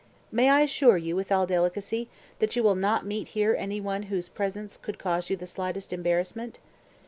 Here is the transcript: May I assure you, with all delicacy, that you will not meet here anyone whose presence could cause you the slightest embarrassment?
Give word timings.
May 0.31 0.49
I 0.49 0.61
assure 0.61 0.97
you, 0.97 1.15
with 1.15 1.31
all 1.31 1.45
delicacy, 1.45 2.09
that 2.39 2.55
you 2.55 2.63
will 2.63 2.73
not 2.73 3.05
meet 3.05 3.27
here 3.37 3.55
anyone 3.55 4.01
whose 4.09 4.29
presence 4.29 4.75
could 4.75 4.97
cause 4.97 5.29
you 5.29 5.37
the 5.37 5.45
slightest 5.45 5.93
embarrassment? 5.93 6.57